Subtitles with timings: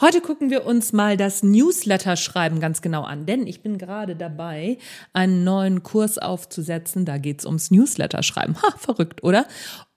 [0.00, 4.78] Heute gucken wir uns mal das Newsletter-Schreiben ganz genau an, denn ich bin gerade dabei,
[5.12, 7.04] einen neuen Kurs aufzusetzen.
[7.04, 8.56] Da geht's ums Newsletter-Schreiben.
[8.62, 9.44] Ha, verrückt, oder?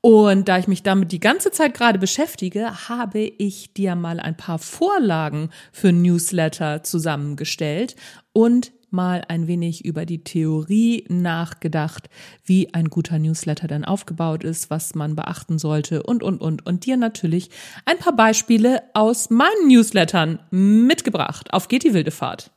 [0.02, 4.36] Und da ich mich damit die ganze Zeit gerade beschäftige, habe ich dir mal ein
[4.36, 7.96] paar Vorlagen für Newsletter zusammengestellt
[8.34, 12.10] und mal ein wenig über die Theorie nachgedacht,
[12.46, 16.66] wie ein guter Newsletter denn aufgebaut ist, was man beachten sollte und, und, und.
[16.66, 17.50] Und dir natürlich
[17.86, 21.54] ein paar Beispiele aus meinen Newslettern mitgebracht.
[21.54, 22.52] Auf geht die wilde Fahrt.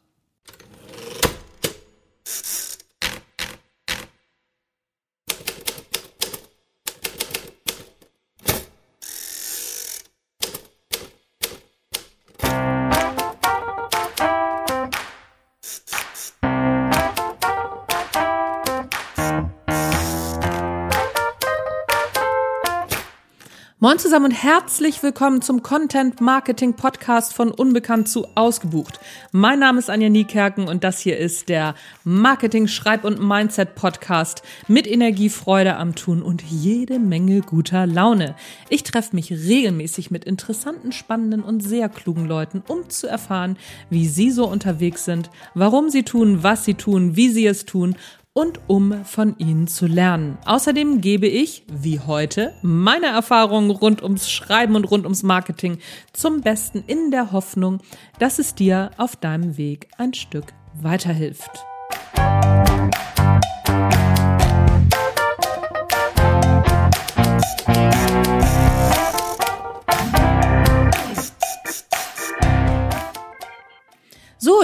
[23.86, 28.98] Moin zusammen und herzlich willkommen zum Content Marketing Podcast von Unbekannt zu Ausgebucht.
[29.30, 34.42] Mein Name ist Anja Niekerken und das hier ist der Marketing Schreib und Mindset Podcast
[34.66, 38.34] mit Energie, Freude am Tun und jede Menge guter Laune.
[38.70, 43.56] Ich treffe mich regelmäßig mit interessanten, spannenden und sehr klugen Leuten, um zu erfahren,
[43.88, 47.94] wie sie so unterwegs sind, warum sie tun, was sie tun, wie sie es tun
[48.36, 50.36] und um von ihnen zu lernen.
[50.44, 55.78] Außerdem gebe ich, wie heute, meine Erfahrungen rund ums Schreiben und rund ums Marketing
[56.12, 57.80] zum Besten in der Hoffnung,
[58.18, 61.64] dass es dir auf deinem Weg ein Stück weiterhilft.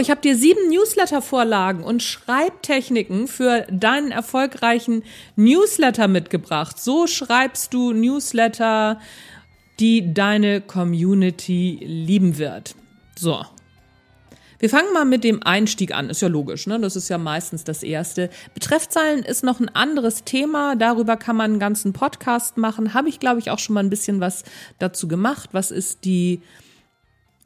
[0.01, 5.03] Ich habe dir sieben Newsletter-Vorlagen und Schreibtechniken für deinen erfolgreichen
[5.37, 6.81] Newsletter mitgebracht.
[6.81, 9.01] So schreibst du Newsletter,
[9.81, 12.75] die deine Community lieben wird.
[13.19, 13.45] So.
[14.59, 16.09] Wir fangen mal mit dem Einstieg an.
[16.09, 16.79] Ist ja logisch, ne?
[16.79, 18.31] Das ist ja meistens das erste.
[18.55, 20.77] Betreffzeilen ist noch ein anderes Thema.
[20.77, 22.95] Darüber kann man einen ganzen Podcast machen.
[22.95, 24.45] Habe ich, glaube ich, auch schon mal ein bisschen was
[24.79, 25.51] dazu gemacht.
[25.51, 26.43] Was ist die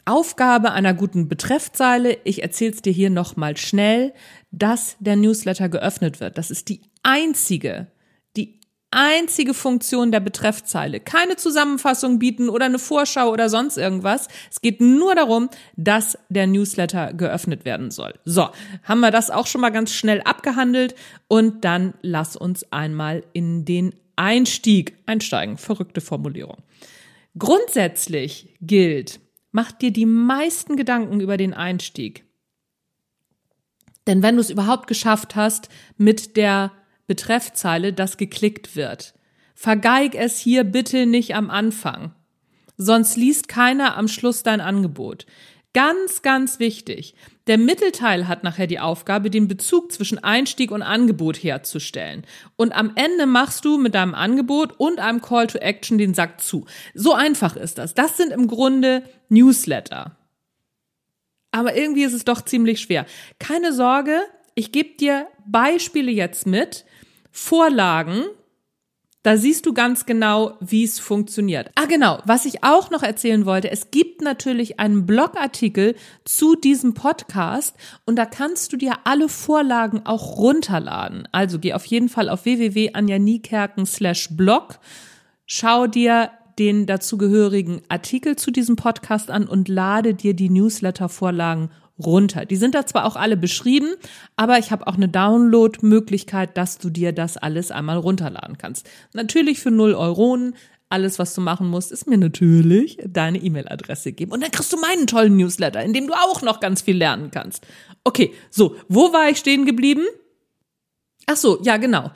[0.07, 4.15] Aufgabe einer guten Betreffzeile, ich erzähle es dir hier nochmal schnell,
[4.53, 6.39] dass der Newsletter geöffnet wird.
[6.39, 7.89] Das ist die einzige,
[8.37, 8.61] die
[8.93, 11.01] einzige Funktion der Betreffzeile.
[11.01, 14.29] Keine Zusammenfassung bieten oder eine Vorschau oder sonst irgendwas.
[14.49, 18.15] Es geht nur darum, dass der Newsletter geöffnet werden soll.
[18.25, 18.49] So,
[18.85, 20.95] haben wir das auch schon mal ganz schnell abgehandelt
[21.27, 25.59] und dann lass uns einmal in den Einstieg einsteigen.
[25.59, 26.59] Verrückte Formulierung.
[27.37, 29.21] Grundsätzlich gilt,
[29.57, 32.27] Mach dir die meisten Gedanken über den Einstieg.
[34.07, 36.73] Denn wenn du es überhaupt geschafft hast mit der
[37.07, 39.15] Betreffzeile, dass geklickt wird,
[39.55, 42.15] vergeig es hier bitte nicht am Anfang.
[42.77, 45.25] Sonst liest keiner am Schluss dein Angebot.
[45.77, 47.15] Ganz, ganz wichtig.
[47.49, 52.25] Der Mittelteil hat nachher die Aufgabe, den Bezug zwischen Einstieg und Angebot herzustellen.
[52.57, 56.41] Und am Ende machst du mit deinem Angebot und einem Call to Action den Sack
[56.41, 56.65] zu.
[56.95, 57.93] So einfach ist das.
[57.93, 60.17] Das sind im Grunde Newsletter.
[61.51, 63.05] Aber irgendwie ist es doch ziemlich schwer.
[63.39, 64.23] Keine Sorge,
[64.55, 66.87] ich gebe dir Beispiele jetzt mit,
[67.31, 68.25] Vorlagen,
[69.27, 71.73] da siehst du ganz genau, wie es funktioniert.
[71.75, 72.21] Ah, genau.
[72.27, 78.15] Was ich auch noch erzählen wollte, es gibt natürlich einen Blogartikel zu diesem Podcast und
[78.15, 81.27] da kannst du dir alle Vorlagen auch runterladen.
[81.33, 84.79] Also geh auf jeden Fall auf www.anjaniekerken slash blog,
[85.45, 91.86] schau dir den dazugehörigen Artikel zu diesem Podcast an und lade dir die Newsletter-Vorlagen runter.
[91.99, 93.95] Die sind da zwar auch alle beschrieben,
[94.37, 98.89] aber ich habe auch eine Download-Möglichkeit, dass du dir das alles einmal runterladen kannst.
[99.15, 100.55] Natürlich für 0 Euronen.
[100.89, 104.31] Alles, was du machen musst, ist mir natürlich deine E-Mail-Adresse geben.
[104.31, 107.33] Und dann kriegst du meinen tollen Newsletter, in dem du auch noch ganz viel lernen
[107.33, 107.67] kannst.
[108.05, 110.05] Okay, so, wo war ich stehen geblieben?
[111.27, 112.13] Ach so, ja, genau.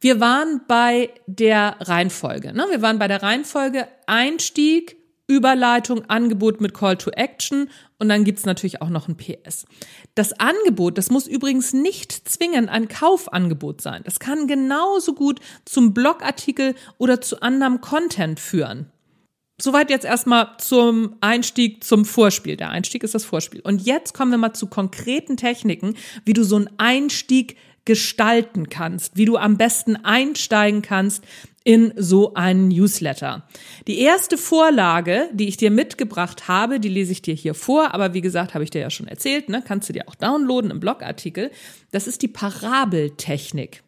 [0.00, 2.52] Wir waren bei der Reihenfolge.
[2.52, 2.66] Ne?
[2.70, 4.96] Wir waren bei der Reihenfolge Einstieg,
[5.26, 9.64] Überleitung, Angebot mit Call to Action und dann gibt's natürlich auch noch ein PS.
[10.14, 14.02] Das Angebot, das muss übrigens nicht zwingend ein Kaufangebot sein.
[14.04, 18.90] Das kann genauso gut zum Blogartikel oder zu anderem Content führen.
[19.58, 22.56] Soweit jetzt erstmal zum Einstieg zum Vorspiel.
[22.56, 23.62] Der Einstieg ist das Vorspiel.
[23.62, 25.96] Und jetzt kommen wir mal zu konkreten Techniken,
[26.26, 27.56] wie du so einen Einstieg
[27.86, 31.24] gestalten kannst, wie du am besten einsteigen kannst
[31.66, 33.42] in so einen Newsletter.
[33.88, 38.14] Die erste Vorlage, die ich dir mitgebracht habe, die lese ich dir hier vor, aber
[38.14, 40.78] wie gesagt, habe ich dir ja schon erzählt, ne, kannst du dir auch downloaden im
[40.78, 41.50] Blogartikel.
[41.90, 43.82] Das ist die Parabeltechnik.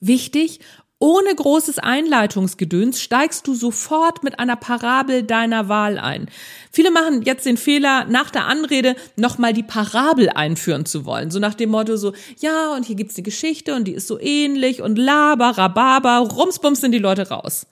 [0.00, 0.58] Wichtig,
[0.98, 6.30] Ohne großes Einleitungsgedöns steigst du sofort mit einer Parabel deiner Wahl ein.
[6.72, 11.30] Viele machen jetzt den Fehler, nach der Anrede nochmal die Parabel einführen zu wollen.
[11.30, 14.18] So nach dem Motto so, ja, und hier gibt's die Geschichte und die ist so
[14.18, 17.66] ähnlich und laber, rababa, rumsbums sind die Leute raus.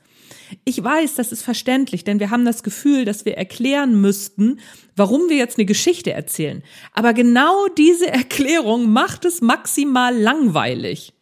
[0.66, 4.60] Ich weiß, das ist verständlich, denn wir haben das Gefühl, dass wir erklären müssten,
[4.96, 6.62] warum wir jetzt eine Geschichte erzählen.
[6.92, 11.14] Aber genau diese Erklärung macht es maximal langweilig.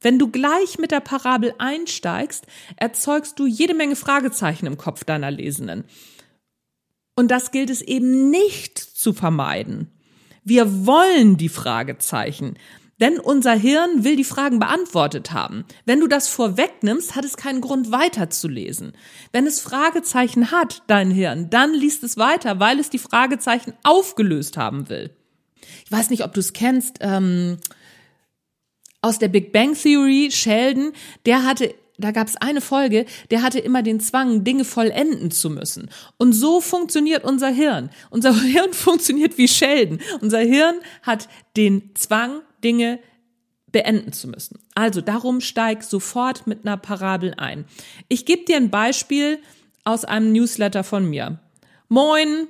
[0.00, 2.46] Wenn du gleich mit der Parabel einsteigst,
[2.76, 5.84] erzeugst du jede Menge Fragezeichen im Kopf deiner Lesenden.
[7.16, 9.90] Und das gilt es eben nicht zu vermeiden.
[10.44, 12.58] Wir wollen die Fragezeichen,
[13.00, 15.64] denn unser Hirn will die Fragen beantwortet haben.
[15.84, 18.92] Wenn du das vorwegnimmst, hat es keinen Grund weiterzulesen.
[19.32, 24.56] Wenn es Fragezeichen hat, dein Hirn, dann liest es weiter, weil es die Fragezeichen aufgelöst
[24.56, 25.10] haben will.
[25.84, 26.98] Ich weiß nicht, ob du es kennst.
[27.00, 27.58] Ähm,
[29.06, 30.92] aus der Big Bang Theory, Sheldon,
[31.24, 35.48] der hatte da gab es eine Folge, der hatte immer den Zwang, Dinge vollenden zu
[35.48, 35.88] müssen.
[36.18, 37.88] Und so funktioniert unser Hirn.
[38.10, 40.00] Unser Hirn funktioniert wie Sheldon.
[40.20, 41.26] Unser Hirn hat
[41.56, 42.98] den Zwang, Dinge
[43.72, 44.58] beenden zu müssen.
[44.74, 47.64] Also darum steig sofort mit einer Parabel ein.
[48.08, 49.38] Ich gebe dir ein Beispiel
[49.84, 51.38] aus einem Newsletter von mir.
[51.88, 52.48] Moin,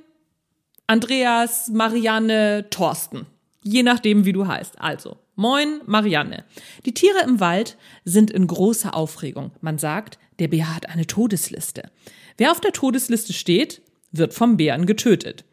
[0.87, 3.27] Andreas, Marianne, Thorsten.
[3.63, 4.81] Je nachdem, wie du heißt.
[4.81, 6.45] Also, Moin, Marianne.
[6.87, 9.51] Die Tiere im Wald sind in großer Aufregung.
[9.61, 11.91] Man sagt, der Bär hat eine Todesliste.
[12.37, 15.45] Wer auf der Todesliste steht, wird vom Bären getötet.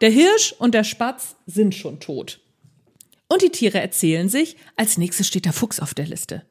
[0.00, 2.40] Der Hirsch und der Spatz sind schon tot.
[3.28, 6.42] Und die Tiere erzählen sich, als nächstes steht der Fuchs auf der Liste.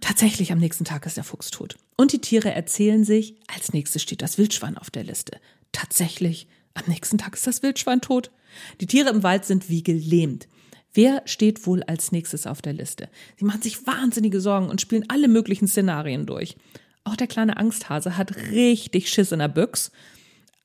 [0.00, 1.76] Tatsächlich am nächsten Tag ist der Fuchs tot.
[1.96, 5.40] Und die Tiere erzählen sich, als nächstes steht das Wildschwein auf der Liste.
[5.70, 8.32] Tatsächlich am nächsten Tag ist das Wildschwein tot.
[8.80, 10.48] Die Tiere im Wald sind wie gelähmt.
[10.92, 13.08] Wer steht wohl als nächstes auf der Liste?
[13.36, 16.56] Sie machen sich wahnsinnige Sorgen und spielen alle möglichen Szenarien durch.
[17.04, 19.92] Auch der kleine Angsthase hat richtig Schiss in der Büchs.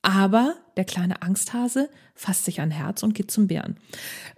[0.02, 3.76] Aber der kleine Angsthase fasst sich an Herz und geht zum Bären.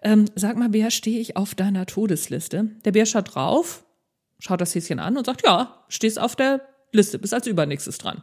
[0.03, 2.71] Ähm, sag mal, Bär, stehe ich auf deiner Todesliste?
[2.85, 3.85] Der Bär schaut drauf,
[4.39, 6.63] schaut das Häschen an und sagt, ja, stehst auf der
[6.93, 8.23] Liste, bist als übernächstes dran.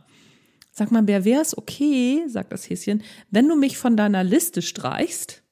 [0.72, 4.62] Sag mal, Bär, wäre es okay, sagt das Häschen, wenn du mich von deiner Liste
[4.62, 5.44] streichst?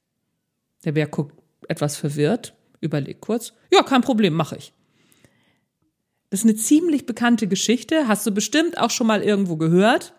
[0.85, 3.53] Der Bär guckt etwas verwirrt, überlegt kurz.
[3.71, 4.73] Ja, kein Problem, mache ich.
[6.29, 10.13] Das ist eine ziemlich bekannte Geschichte, hast du bestimmt auch schon mal irgendwo gehört.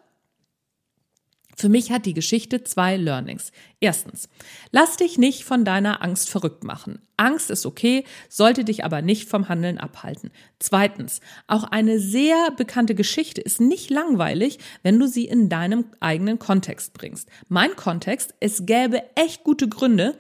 [1.57, 3.53] Für mich hat die Geschichte zwei Learnings.
[3.81, 4.29] Erstens,
[4.73, 7.01] lass dich nicht von deiner Angst verrückt machen.
[7.17, 10.31] Angst ist okay, sollte dich aber nicht vom Handeln abhalten.
[10.59, 16.39] Zweitens, auch eine sehr bekannte Geschichte ist nicht langweilig, wenn du sie in deinem eigenen
[16.39, 17.29] Kontext bringst.
[17.49, 20.17] Mein Kontext, es gäbe echt gute Gründe,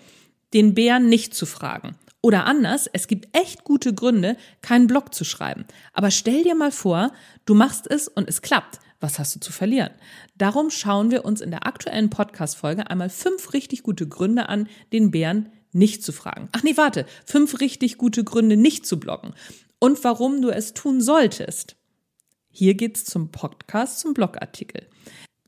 [0.55, 1.97] den Bären nicht zu fragen.
[2.23, 5.67] Oder anders, es gibt echt gute Gründe, keinen Blog zu schreiben.
[5.93, 7.13] Aber stell dir mal vor,
[7.45, 8.79] du machst es und es klappt.
[8.99, 9.91] Was hast du zu verlieren?
[10.39, 15.11] Darum schauen wir uns in der aktuellen Podcast-Folge einmal fünf richtig gute Gründe an, den
[15.11, 16.49] Bären nicht zu fragen.
[16.53, 17.05] Ach nee, warte.
[17.27, 19.35] Fünf richtig gute Gründe nicht zu bloggen.
[19.79, 21.77] Und warum du es tun solltest.
[22.49, 24.87] Hier geht's zum Podcast, zum Blogartikel.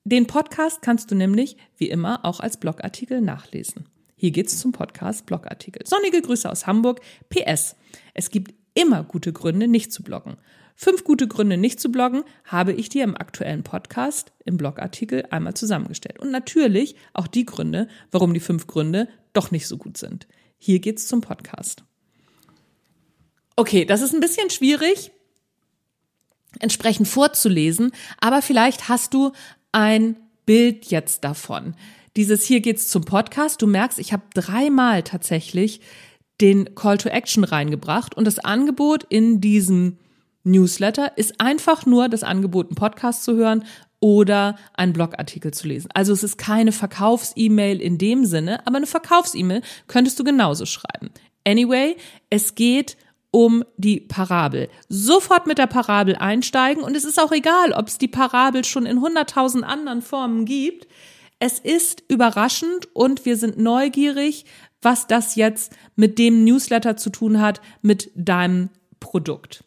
[0.05, 3.87] Den Podcast kannst du nämlich, wie immer, auch als Blogartikel nachlesen.
[4.19, 5.87] Hier geht's zum Podcast Blogartikel.
[5.87, 7.03] Sonnige Grüße aus Hamburg.
[7.29, 7.77] PS.
[8.15, 10.39] Es gibt immer gute Gründe, nicht zu bloggen.
[10.75, 15.53] Fünf gute Gründe, nicht zu bloggen, habe ich dir im aktuellen Podcast, im Blogartikel einmal
[15.53, 16.19] zusammengestellt.
[16.19, 20.27] Und natürlich auch die Gründe, warum die fünf Gründe doch nicht so gut sind.
[20.57, 21.85] Hier geht's zum Podcast.
[23.55, 25.13] Okay, das ist ein bisschen schwierig,
[26.59, 29.33] entsprechend vorzulesen, aber vielleicht hast du
[29.73, 31.75] ein Bild jetzt davon
[32.17, 33.61] dieses hier geht's zum Podcast.
[33.63, 35.81] Du merkst, ich habe dreimal tatsächlich
[36.41, 39.99] den Call to Action reingebracht und das Angebot in diesem
[40.45, 43.65] Newsletter ist einfach nur das Angebot, einen Podcast zu hören
[44.01, 45.89] oder einen Blogartikel zu lesen.
[45.95, 51.11] Also es ist keine Verkaufs-E-Mail in dem Sinne, aber eine Verkaufs-E-Mail könntest du genauso schreiben.
[51.45, 51.97] Anyway,
[52.31, 52.97] es geht
[53.31, 54.69] um die Parabel.
[54.89, 58.87] Sofort mit der Parabel einsteigen und es ist auch egal, ob es die Parabel schon
[58.87, 60.87] in hunderttausend anderen Formen gibt.
[61.39, 64.47] Es ist überraschend und wir sind neugierig,
[64.81, 69.65] was das jetzt mit dem Newsletter zu tun hat, mit deinem Produkt.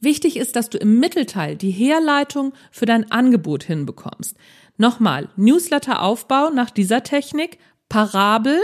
[0.00, 4.36] Wichtig ist, dass du im Mittelteil die Herleitung für dein Angebot hinbekommst.
[4.76, 7.58] Nochmal, Newsletter-Aufbau nach dieser Technik,
[7.88, 8.60] Parabel,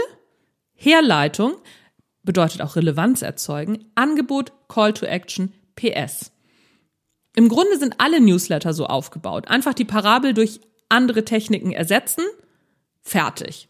[0.73, 1.53] Herleitung,
[2.23, 6.31] bedeutet auch Relevanz erzeugen, Angebot, Call to Action, PS.
[7.35, 9.47] Im Grunde sind alle Newsletter so aufgebaut.
[9.47, 12.23] Einfach die Parabel durch andere Techniken ersetzen,
[13.01, 13.69] fertig.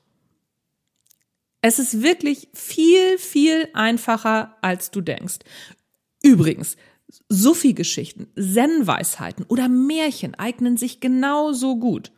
[1.62, 5.40] Es ist wirklich viel, viel einfacher, als du denkst.
[6.22, 6.76] Übrigens,
[7.30, 12.12] Sufi-Geschichten, Zen-Weisheiten oder Märchen eignen sich genauso gut.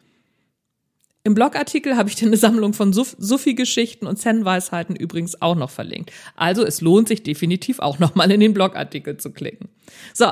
[1.23, 6.11] Im Blogartikel habe ich dir eine Sammlung von Sufi-Geschichten und Zen-Weisheiten übrigens auch noch verlinkt.
[6.35, 9.69] Also es lohnt sich definitiv auch nochmal in den Blogartikel zu klicken.
[10.13, 10.31] So,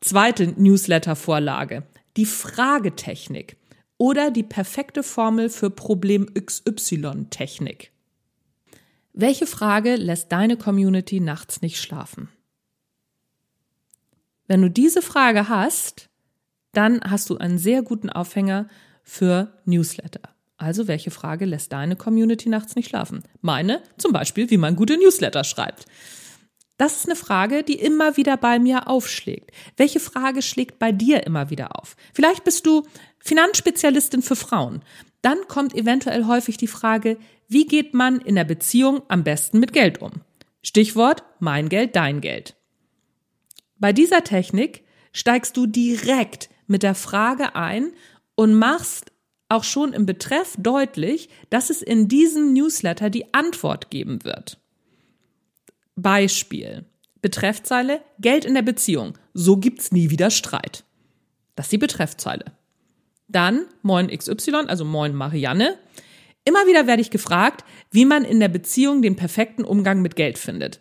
[0.00, 1.84] zweite Newsletter-Vorlage.
[2.18, 3.56] Die Fragetechnik
[3.98, 7.92] oder die perfekte Formel für Problem XY-Technik.
[9.12, 12.28] Welche Frage lässt deine Community nachts nicht schlafen?
[14.46, 16.08] Wenn du diese Frage hast,
[16.72, 18.68] dann hast du einen sehr guten Aufhänger
[19.02, 20.20] für Newsletter.
[20.56, 23.22] Also welche Frage lässt deine Community nachts nicht schlafen?
[23.40, 25.86] Meine zum Beispiel, wie man gute Newsletter schreibt.
[26.76, 29.52] Das ist eine Frage, die immer wieder bei mir aufschlägt.
[29.76, 31.96] Welche Frage schlägt bei dir immer wieder auf?
[32.12, 32.82] Vielleicht bist du
[33.18, 34.82] Finanzspezialistin für Frauen.
[35.22, 37.16] Dann kommt eventuell häufig die Frage,
[37.48, 40.22] wie geht man in der Beziehung am besten mit Geld um?
[40.62, 42.56] Stichwort mein Geld, dein Geld.
[43.78, 47.92] Bei dieser Technik steigst du direkt mit der Frage ein
[48.34, 49.12] und machst
[49.48, 54.58] auch schon im Betreff deutlich, dass es in diesem Newsletter die Antwort geben wird.
[55.96, 56.84] Beispiel.
[57.22, 59.16] Betreffzeile Geld in der Beziehung.
[59.32, 60.84] So gibt's nie wieder Streit.
[61.56, 62.44] Das ist die Betreffzeile.
[63.28, 65.78] Dann Moin XY, also Moin Marianne.
[66.44, 70.38] Immer wieder werde ich gefragt, wie man in der Beziehung den perfekten Umgang mit Geld
[70.38, 70.80] findet.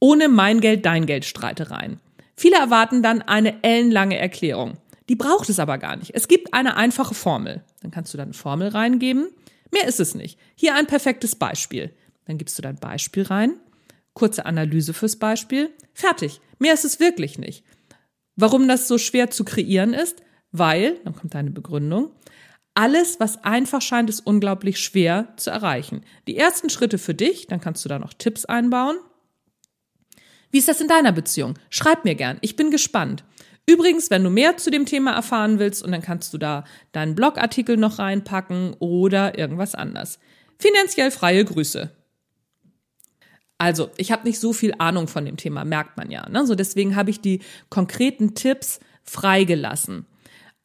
[0.00, 2.00] Ohne mein Geld, dein Geld Streitereien.
[2.36, 4.78] Viele erwarten dann eine ellenlange Erklärung.
[5.08, 6.12] Die braucht es aber gar nicht.
[6.14, 7.64] Es gibt eine einfache Formel.
[7.82, 9.28] Dann kannst du dann eine Formel reingeben.
[9.72, 10.38] Mehr ist es nicht.
[10.54, 11.92] Hier ein perfektes Beispiel.
[12.28, 13.54] Dann gibst du dein Beispiel rein,
[14.12, 16.40] kurze Analyse fürs Beispiel, fertig.
[16.58, 17.64] Mehr ist es wirklich nicht.
[18.36, 20.22] Warum das so schwer zu kreieren ist?
[20.52, 22.12] Weil, dann kommt deine Begründung,
[22.74, 26.04] alles, was einfach scheint, ist unglaublich schwer zu erreichen.
[26.28, 28.98] Die ersten Schritte für dich, dann kannst du da noch Tipps einbauen.
[30.50, 31.58] Wie ist das in deiner Beziehung?
[31.70, 33.24] Schreib mir gern, ich bin gespannt.
[33.66, 37.14] Übrigens, wenn du mehr zu dem Thema erfahren willst, und dann kannst du da deinen
[37.14, 40.18] Blogartikel noch reinpacken oder irgendwas anders.
[40.58, 41.90] Finanziell freie Grüße.
[43.58, 46.28] Also, ich habe nicht so viel Ahnung von dem Thema, merkt man ja.
[46.28, 46.46] Ne?
[46.46, 50.06] So deswegen habe ich die konkreten Tipps freigelassen.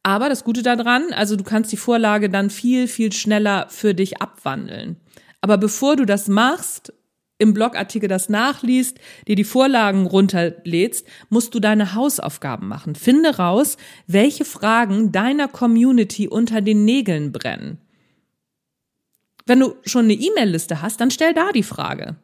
[0.04, 4.20] Aber das Gute daran, also du kannst die Vorlage dann viel, viel schneller für dich
[4.20, 4.96] abwandeln.
[5.40, 6.92] Aber bevor du das machst,
[7.38, 12.94] im Blogartikel das nachliest, dir die Vorlagen runterlädst, musst du deine Hausaufgaben machen.
[12.94, 17.78] Finde raus, welche Fragen deiner Community unter den Nägeln brennen.
[19.46, 22.16] Wenn du schon eine E-Mail-Liste hast, dann stell da die Frage.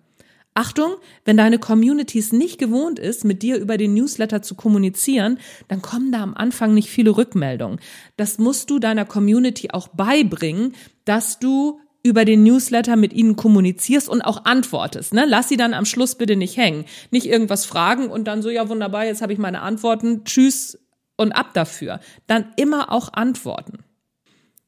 [0.55, 5.39] Achtung, wenn deine Community es nicht gewohnt ist, mit dir über den Newsletter zu kommunizieren,
[5.69, 7.81] dann kommen da am Anfang nicht viele Rückmeldungen.
[8.17, 14.09] Das musst du deiner Community auch beibringen, dass du über den Newsletter mit ihnen kommunizierst
[14.09, 15.13] und auch antwortest.
[15.13, 15.25] Ne?
[15.27, 16.85] Lass sie dann am Schluss bitte nicht hängen.
[17.11, 20.79] Nicht irgendwas fragen und dann so, ja wunderbar, jetzt habe ich meine Antworten, tschüss
[21.17, 22.01] und ab dafür.
[22.27, 23.85] Dann immer auch antworten.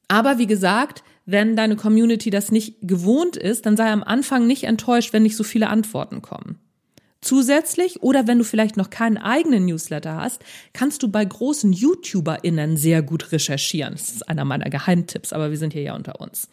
[0.07, 4.63] Aber wie gesagt, wenn deine Community das nicht gewohnt ist, dann sei am Anfang nicht
[4.65, 6.59] enttäuscht, wenn nicht so viele Antworten kommen.
[7.21, 12.75] Zusätzlich oder wenn du vielleicht noch keinen eigenen Newsletter hast, kannst du bei großen YouTuberInnen
[12.75, 13.93] sehr gut recherchieren.
[13.93, 16.49] Das ist einer meiner Geheimtipps, aber wir sind hier ja unter uns.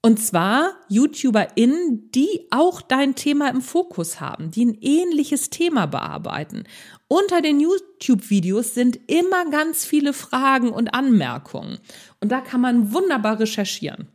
[0.00, 6.62] Und zwar YouTuberInnen, die auch dein Thema im Fokus haben, die ein ähnliches Thema bearbeiten.
[7.08, 11.78] Unter den YouTube-Videos sind immer ganz viele Fragen und Anmerkungen.
[12.20, 14.08] Und da kann man wunderbar recherchieren.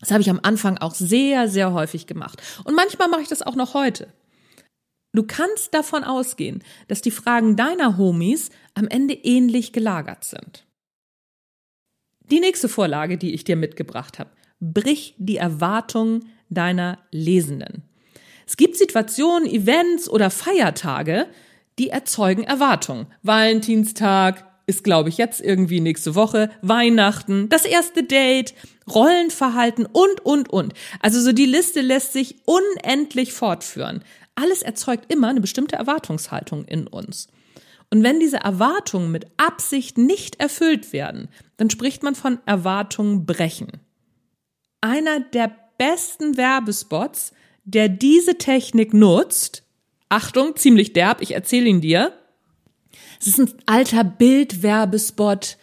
[0.00, 2.42] Das habe ich am Anfang auch sehr, sehr häufig gemacht.
[2.64, 4.12] Und manchmal mache ich das auch noch heute.
[5.12, 10.66] Du kannst davon ausgehen, dass die Fragen deiner Homies am Ende ähnlich gelagert sind.
[12.30, 14.30] Die nächste Vorlage, die ich dir mitgebracht habe.
[14.60, 17.82] Brich die Erwartungen deiner Lesenden.
[18.46, 21.26] Es gibt Situationen, Events oder Feiertage,
[21.78, 23.06] die erzeugen Erwartungen.
[23.22, 28.54] Valentinstag ist, glaube ich, jetzt irgendwie nächste Woche, Weihnachten, das erste Date,
[28.92, 30.74] Rollenverhalten und, und, und.
[31.00, 34.02] Also so die Liste lässt sich unendlich fortführen.
[34.34, 37.28] Alles erzeugt immer eine bestimmte Erwartungshaltung in uns.
[37.90, 43.80] Und wenn diese Erwartungen mit Absicht nicht erfüllt werden, dann spricht man von Erwartungen brechen.
[44.80, 47.32] Einer der besten Werbespots,
[47.64, 49.62] der diese Technik nutzt,
[50.08, 52.12] Achtung, ziemlich derb, ich erzähle ihn dir.
[53.20, 55.56] Es ist ein alter Bildwerbespot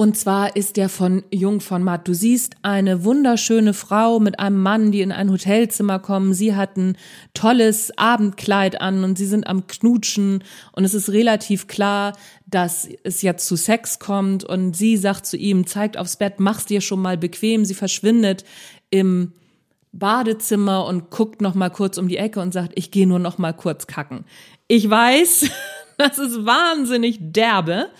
[0.00, 2.06] und zwar ist der von Jung von Matt.
[2.06, 6.34] Du siehst eine wunderschöne Frau mit einem Mann, die in ein Hotelzimmer kommen.
[6.34, 6.96] Sie hat ein
[7.34, 10.44] tolles Abendkleid an und sie sind am Knutschen.
[10.70, 14.44] Und es ist relativ klar, dass es jetzt zu Sex kommt.
[14.44, 17.64] Und sie sagt zu ihm, zeigt aufs Bett, mach's dir schon mal bequem.
[17.64, 18.44] Sie verschwindet
[18.90, 19.32] im
[19.92, 23.38] Badezimmer und guckt noch mal kurz um die Ecke und sagt, ich gehe nur noch
[23.38, 24.24] mal kurz kacken.
[24.66, 25.50] Ich weiß,
[25.98, 27.90] das ist wahnsinnig derbe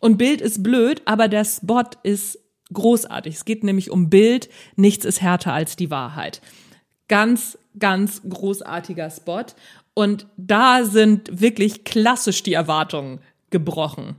[0.00, 2.38] und Bild ist blöd, aber der Spot ist
[2.72, 3.36] großartig.
[3.36, 4.48] Es geht nämlich um Bild.
[4.76, 6.40] Nichts ist härter als die Wahrheit.
[7.08, 9.44] Ganz, ganz großartiger Spot.
[9.94, 13.20] Und da sind wirklich klassisch die Erwartungen
[13.50, 14.16] gebrochen.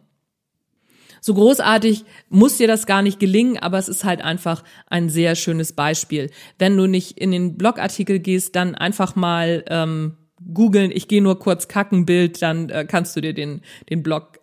[1.26, 5.34] So großartig muss dir das gar nicht gelingen, aber es ist halt einfach ein sehr
[5.34, 6.30] schönes Beispiel.
[6.60, 10.18] Wenn du nicht in den Blogartikel gehst, dann einfach mal ähm,
[10.54, 14.40] googeln, ich gehe nur kurz kacken Bild, dann äh, kannst du dir den, den Blog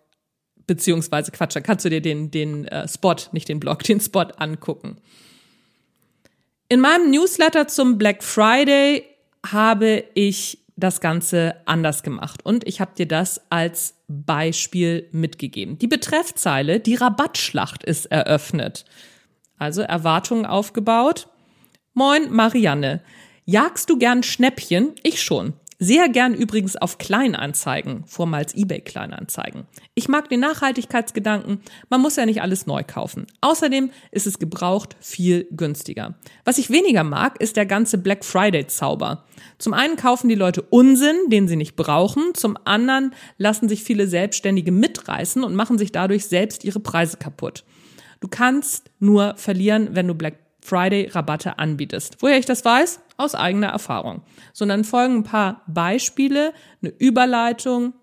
[0.67, 4.27] beziehungsweise Quatsch, dann kannst du dir den, den äh, Spot, nicht den Blog, den Spot
[4.35, 4.97] angucken.
[6.67, 9.05] In meinem Newsletter zum Black Friday
[9.45, 15.77] habe ich das Ganze anders gemacht und ich habe dir das als Beispiel mitgegeben.
[15.77, 18.85] Die Betreffzeile, die Rabattschlacht ist eröffnet.
[19.57, 21.27] Also Erwartungen aufgebaut.
[21.93, 23.01] Moin, Marianne.
[23.45, 24.93] Jagst du gern Schnäppchen?
[25.03, 25.53] Ich schon.
[25.79, 29.65] Sehr gern übrigens auf Kleinanzeigen, vormals eBay Kleinanzeigen.
[29.95, 33.25] Ich mag den Nachhaltigkeitsgedanken, man muss ja nicht alles neu kaufen.
[33.41, 36.15] Außerdem ist es gebraucht viel günstiger.
[36.45, 39.25] Was ich weniger mag, ist der ganze Black Friday Zauber.
[39.57, 44.07] Zum einen kaufen die Leute Unsinn, den sie nicht brauchen, zum anderen lassen sich viele
[44.07, 47.63] Selbstständige mitreißen und machen sich dadurch selbst ihre Preise kaputt.
[48.19, 52.17] Du kannst nur verlieren, wenn du Black Friday Rabatte anbietest.
[52.19, 53.01] Woher ich das weiß?
[53.17, 54.21] Aus eigener Erfahrung.
[54.53, 57.93] Sondern folgen ein paar Beispiele, eine Überleitung,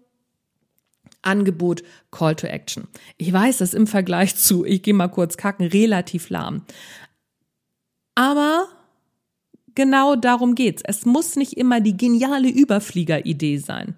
[1.22, 2.88] Angebot, Call to Action.
[3.16, 6.64] Ich weiß, das im Vergleich zu, ich gehe mal kurz kacken, relativ lahm.
[8.14, 8.68] Aber
[9.74, 10.82] genau darum geht's.
[10.84, 13.96] Es muss nicht immer die geniale Überfliegeridee sein.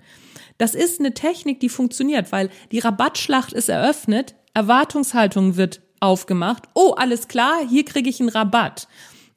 [0.58, 6.64] Das ist eine Technik, die funktioniert, weil die Rabattschlacht ist eröffnet, Erwartungshaltung wird aufgemacht.
[6.74, 8.88] Oh, alles klar, hier kriege ich einen Rabatt.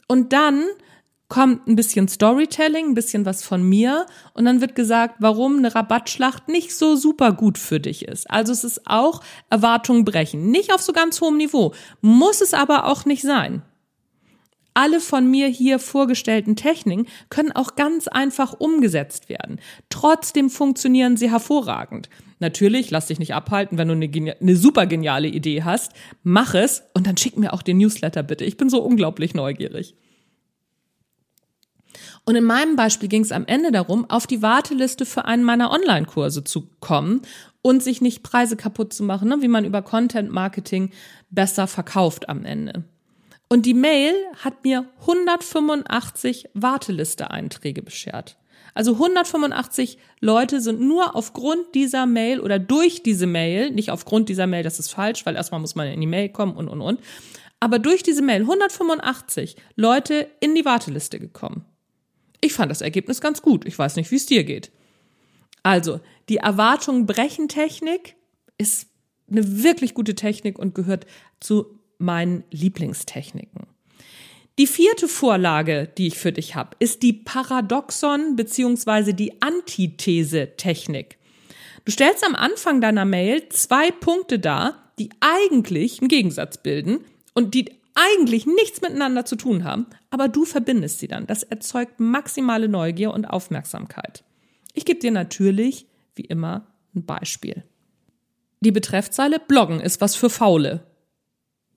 [0.07, 0.65] Und dann
[1.27, 5.73] kommt ein bisschen Storytelling, ein bisschen was von mir und dann wird gesagt, warum eine
[5.73, 8.29] Rabattschlacht nicht so super gut für dich ist.
[8.29, 10.51] Also es ist auch Erwartungen brechen.
[10.51, 13.63] Nicht auf so ganz hohem Niveau, muss es aber auch nicht sein.
[14.77, 19.61] Alle von mir hier vorgestellten Techniken können auch ganz einfach umgesetzt werden.
[19.89, 22.09] Trotzdem funktionieren sie hervorragend.
[22.39, 25.93] Natürlich, lass dich nicht abhalten, wenn du eine, eine super geniale Idee hast.
[26.23, 28.43] Mach es und dann schick mir auch den Newsletter bitte.
[28.43, 29.95] Ich bin so unglaublich neugierig.
[32.25, 35.71] Und in meinem Beispiel ging es am Ende darum, auf die Warteliste für einen meiner
[35.71, 37.21] Online-Kurse zu kommen
[37.61, 39.37] und sich nicht Preise kaputt zu machen, ne?
[39.39, 40.91] wie man über Content Marketing
[41.29, 42.83] besser verkauft am Ende.
[43.55, 44.13] Und die Mail
[44.43, 48.35] hat mir 185 Warteliste-Einträge beschert.
[48.73, 54.45] Also 185 Leute sind nur aufgrund dieser Mail oder durch diese Mail, nicht aufgrund dieser
[54.45, 56.99] Mail, das ist falsch, weil erstmal muss man in die Mail kommen und, und, und.
[57.61, 61.63] Aber durch diese Mail 185 Leute in die Warteliste gekommen.
[62.41, 63.65] Ich fand das Ergebnis ganz gut.
[63.65, 64.69] Ich weiß nicht, wie es dir geht.
[65.63, 68.17] Also, die Erwartung brechen Technik
[68.57, 68.89] ist
[69.31, 71.05] eine wirklich gute Technik und gehört
[71.39, 73.67] zu meinen Lieblingstechniken.
[74.57, 79.11] Die vierte Vorlage, die ich für dich habe, ist die Paradoxon bzw.
[79.11, 81.17] die Antithese-Technik.
[81.83, 86.99] Du stellst am Anfang deiner Mail zwei Punkte dar, die eigentlich einen Gegensatz bilden
[87.33, 91.27] und die eigentlich nichts miteinander zu tun haben, aber du verbindest sie dann.
[91.27, 94.23] Das erzeugt maximale Neugier und Aufmerksamkeit.
[94.73, 97.63] Ich gebe dir natürlich, wie immer, ein Beispiel.
[98.59, 100.85] Die Betreffzeile Bloggen ist was für Faule.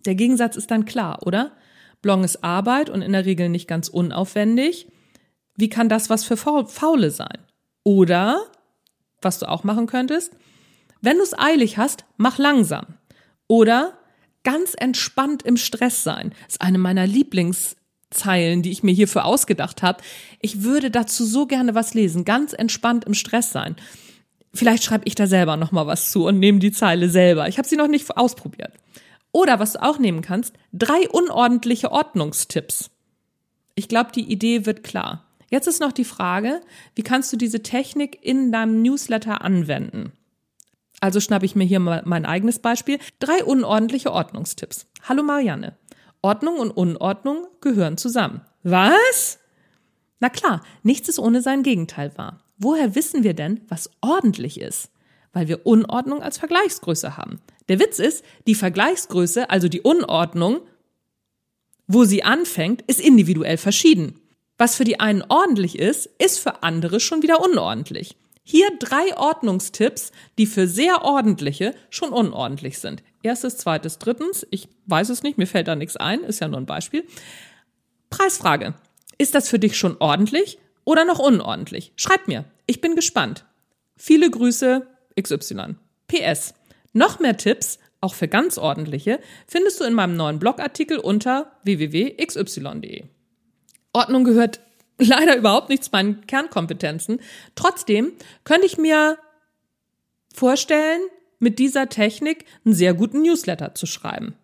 [0.09, 1.53] Der Gegensatz ist dann klar, oder?
[2.01, 4.91] Bloggen ist Arbeit und in der Regel nicht ganz unaufwendig.
[5.55, 7.37] Wie kann das was für Faule sein?
[7.85, 8.41] Oder,
[9.21, 10.33] was du auch machen könntest,
[11.03, 12.87] wenn du es eilig hast, mach langsam.
[13.49, 13.99] Oder
[14.45, 16.31] ganz entspannt im Stress sein.
[16.47, 20.03] Das ist eine meiner Lieblingszeilen, die ich mir hierfür ausgedacht habe.
[20.41, 22.25] Ich würde dazu so gerne was lesen.
[22.25, 23.77] Ganz entspannt im Stress sein.
[24.55, 27.47] Vielleicht schreibe ich da selber noch mal was zu und nehme die Zeile selber.
[27.47, 28.73] Ich habe sie noch nicht ausprobiert.
[29.33, 32.91] Oder was du auch nehmen kannst, drei unordentliche Ordnungstipps.
[33.75, 35.25] Ich glaube, die Idee wird klar.
[35.51, 36.61] Jetzt ist noch die Frage,
[36.95, 40.13] wie kannst du diese Technik in deinem Newsletter anwenden?
[41.01, 42.99] Also schnappe ich mir hier mal mein eigenes Beispiel.
[43.21, 44.87] Drei unordentliche Ordnungstipps.
[45.09, 45.77] Hallo Marianne.
[46.23, 48.41] Ordnung und Unordnung gehören zusammen.
[48.65, 49.39] Was?
[50.21, 52.41] Na klar, nichts ist ohne sein Gegenteil wahr.
[52.59, 54.91] Woher wissen wir denn, was ordentlich ist?
[55.33, 57.41] Weil wir Unordnung als Vergleichsgröße haben.
[57.69, 60.61] Der Witz ist, die Vergleichsgröße, also die Unordnung,
[61.87, 64.21] wo sie anfängt, ist individuell verschieden.
[64.59, 68.17] Was für die einen ordentlich ist, ist für andere schon wieder unordentlich.
[68.43, 73.03] Hier drei Ordnungstipps, die für sehr ordentliche schon unordentlich sind.
[73.23, 76.59] Erstes, zweites, drittens, ich weiß es nicht, mir fällt da nichts ein, ist ja nur
[76.59, 77.05] ein Beispiel.
[78.11, 78.75] Preisfrage.
[79.19, 81.93] Ist das für dich schon ordentlich oder noch unordentlich?
[81.97, 82.45] Schreib mir.
[82.67, 83.45] Ich bin gespannt.
[83.97, 84.87] Viele Grüße,
[85.21, 85.75] XY.
[86.07, 86.55] PS.
[86.93, 93.05] Noch mehr Tipps, auch für ganz ordentliche, findest du in meinem neuen Blogartikel unter www.xy.de.
[93.93, 94.61] Ordnung gehört
[94.99, 97.21] leider überhaupt nicht zu meinen Kernkompetenzen.
[97.55, 98.13] Trotzdem
[98.45, 99.19] könnte ich mir
[100.35, 101.01] vorstellen,
[101.41, 104.35] mit dieser Technik einen sehr guten Newsletter zu schreiben.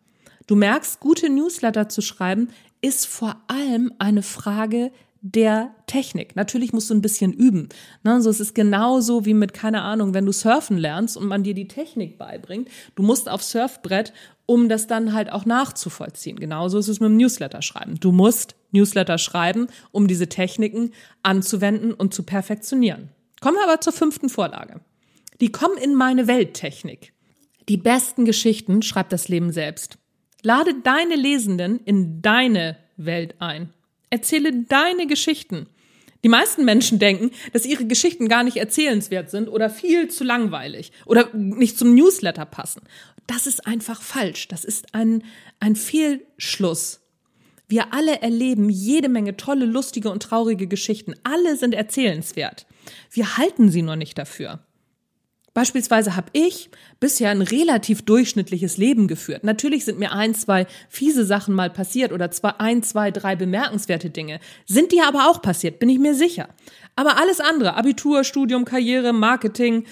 [0.46, 4.92] Du merkst, gute Newsletter zu schreiben ist vor allem eine Frage
[5.26, 6.36] der Technik.
[6.36, 7.70] Natürlich musst du ein bisschen üben.
[8.02, 8.20] Ne?
[8.20, 11.54] So, es ist genauso wie mit, keine Ahnung, wenn du surfen lernst und man dir
[11.54, 12.68] die Technik beibringt.
[12.94, 14.12] Du musst aufs Surfbrett,
[14.44, 16.38] um das dann halt auch nachzuvollziehen.
[16.38, 17.98] Genauso ist es mit dem Newsletter schreiben.
[17.98, 23.08] Du musst Newsletter schreiben, um diese Techniken anzuwenden und zu perfektionieren.
[23.40, 24.82] Kommen wir aber zur fünften Vorlage.
[25.40, 27.14] Die kommen in meine Welttechnik.
[27.70, 29.96] Die besten Geschichten schreibt das Leben selbst.
[30.42, 33.72] Lade deine Lesenden in deine Welt ein.
[34.14, 35.66] Erzähle deine Geschichten.
[36.22, 40.92] Die meisten Menschen denken, dass ihre Geschichten gar nicht erzählenswert sind oder viel zu langweilig
[41.04, 42.82] oder nicht zum Newsletter passen.
[43.26, 44.46] Das ist einfach falsch.
[44.46, 45.24] Das ist ein,
[45.58, 47.00] ein Fehlschluss.
[47.66, 51.14] Wir alle erleben jede Menge tolle, lustige und traurige Geschichten.
[51.24, 52.66] Alle sind erzählenswert.
[53.10, 54.60] Wir halten sie nur nicht dafür.
[55.54, 59.44] Beispielsweise habe ich bisher ein relativ durchschnittliches Leben geführt.
[59.44, 64.10] Natürlich sind mir ein, zwei fiese Sachen mal passiert oder zwei, ein, zwei, drei bemerkenswerte
[64.10, 64.40] Dinge.
[64.66, 66.48] Sind die aber auch passiert, bin ich mir sicher.
[66.96, 69.84] Aber alles andere, Abitur, Studium, Karriere, Marketing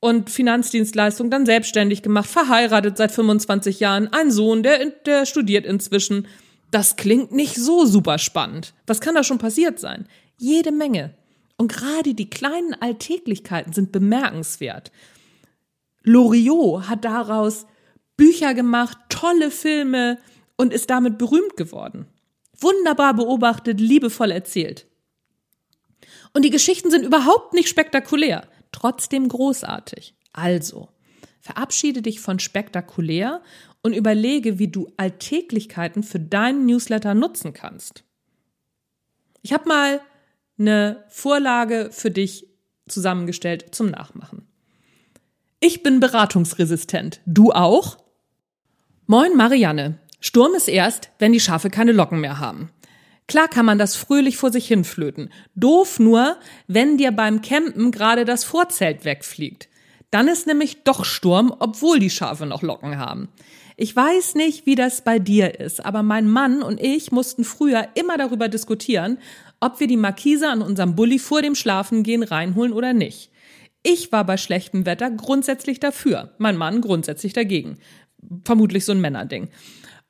[0.00, 6.26] und Finanzdienstleistung, dann selbstständig gemacht, verheiratet seit 25 Jahren, ein Sohn, der, der studiert inzwischen.
[6.70, 8.74] Das klingt nicht so super spannend.
[8.86, 10.06] Was kann da schon passiert sein?
[10.36, 11.14] Jede Menge.
[11.58, 14.90] Und gerade die kleinen Alltäglichkeiten sind bemerkenswert.
[16.04, 17.66] Loriot hat daraus
[18.16, 20.18] Bücher gemacht, tolle Filme
[20.56, 22.06] und ist damit berühmt geworden.
[22.60, 24.86] Wunderbar beobachtet, liebevoll erzählt.
[26.32, 30.14] Und die Geschichten sind überhaupt nicht spektakulär, trotzdem großartig.
[30.32, 30.88] Also,
[31.40, 33.42] verabschiede dich von spektakulär
[33.82, 38.04] und überlege, wie du Alltäglichkeiten für deinen Newsletter nutzen kannst.
[39.42, 40.00] Ich habe mal
[40.58, 42.46] eine Vorlage für dich
[42.88, 44.46] zusammengestellt zum Nachmachen.
[45.60, 47.20] Ich bin beratungsresistent.
[47.26, 47.98] Du auch?
[49.06, 49.98] Moin Marianne.
[50.20, 52.70] Sturm ist erst, wenn die Schafe keine Locken mehr haben.
[53.26, 55.30] Klar kann man das fröhlich vor sich hinflöten.
[55.54, 59.68] Doof nur, wenn dir beim Campen gerade das Vorzelt wegfliegt.
[60.10, 63.28] Dann ist nämlich doch Sturm, obwohl die Schafe noch Locken haben.
[63.76, 67.86] Ich weiß nicht, wie das bei dir ist, aber mein Mann und ich mussten früher
[67.94, 69.18] immer darüber diskutieren,
[69.60, 73.30] ob wir die Markise an unserem Bulli vor dem Schlafengehen reinholen oder nicht.
[73.82, 77.78] Ich war bei schlechtem Wetter grundsätzlich dafür, mein Mann grundsätzlich dagegen.
[78.44, 79.48] Vermutlich so ein Männerding.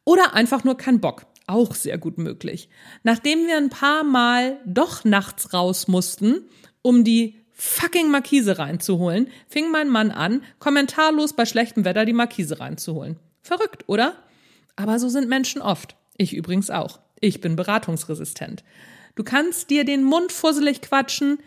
[0.04, 1.26] Oder einfach nur kein Bock.
[1.46, 2.68] Auch sehr gut möglich.
[3.02, 6.46] Nachdem wir ein paar Mal doch nachts raus mussten,
[6.82, 12.60] um die fucking Markise reinzuholen, fing mein Mann an, kommentarlos bei schlechtem Wetter die Markise
[12.60, 13.16] reinzuholen.
[13.42, 14.14] Verrückt, oder?
[14.76, 15.96] Aber so sind Menschen oft.
[16.16, 17.00] Ich übrigens auch.
[17.20, 18.62] Ich bin beratungsresistent.
[19.18, 21.40] Du kannst dir den Mund fusselig quatschen.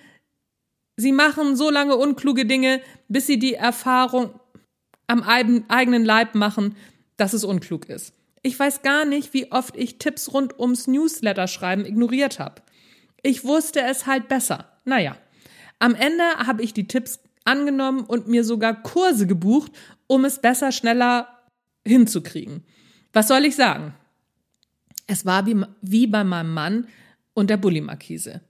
[0.97, 4.37] Sie machen so lange unkluge Dinge, bis sie die Erfahrung
[5.07, 6.75] am eigenen Leib machen,
[7.15, 8.13] dass es unklug ist.
[8.41, 12.61] Ich weiß gar nicht, wie oft ich Tipps rund ums Newsletter schreiben ignoriert habe.
[13.23, 14.69] Ich wusste es halt besser.
[14.83, 15.15] Naja,
[15.79, 19.71] am Ende habe ich die Tipps angenommen und mir sogar Kurse gebucht,
[20.07, 21.39] um es besser, schneller
[21.87, 22.65] hinzukriegen.
[23.13, 23.93] Was soll ich sagen?
[25.07, 26.87] Es war wie, wie bei meinem Mann
[27.33, 28.41] und der Bulli-Markise.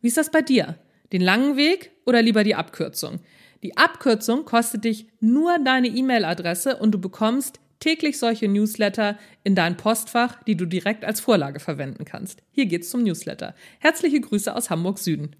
[0.00, 0.78] Wie ist das bei dir?
[1.12, 3.20] Den langen Weg oder lieber die Abkürzung?
[3.62, 9.76] Die Abkürzung kostet dich nur deine E-Mail-Adresse und du bekommst täglich solche Newsletter in dein
[9.76, 12.42] Postfach, die du direkt als Vorlage verwenden kannst.
[12.52, 13.54] Hier geht's zum Newsletter.
[13.78, 15.34] Herzliche Grüße aus Hamburg Süden.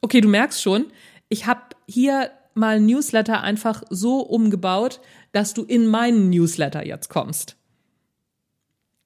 [0.00, 0.86] Okay, du merkst schon,
[1.28, 5.00] ich habe hier mal Newsletter einfach so umgebaut,
[5.32, 7.56] dass du in meinen Newsletter jetzt kommst.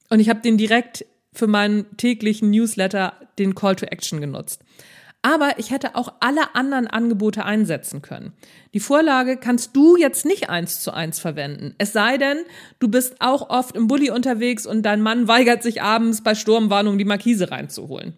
[0.08, 1.04] Und ich habe den direkt
[1.38, 4.62] für meinen täglichen Newsletter den Call to Action genutzt.
[5.22, 8.32] Aber ich hätte auch alle anderen Angebote einsetzen können.
[8.74, 11.74] Die Vorlage kannst du jetzt nicht eins zu eins verwenden.
[11.78, 12.38] Es sei denn,
[12.78, 16.96] du bist auch oft im Bulli unterwegs und dein Mann weigert sich abends bei Sturmwarnung
[16.96, 18.14] die Markise reinzuholen.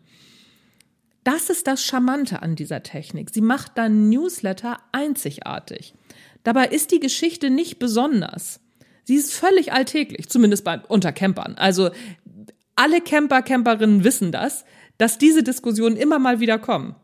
[1.25, 3.31] Das ist das Charmante an dieser Technik.
[3.31, 5.95] Sie macht deinen Newsletter einzigartig.
[6.43, 8.61] Dabei ist die Geschichte nicht besonders.
[9.05, 11.55] Sie ist völlig alltäglich, zumindest bei unter Campern.
[11.57, 11.91] Also
[12.79, 14.65] alle Camper, Camperinnen wissen das,
[14.99, 16.95] dass diese Diskussionen immer mal wieder kommen.